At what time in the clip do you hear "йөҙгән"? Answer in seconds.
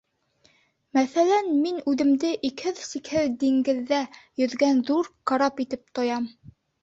4.43-4.83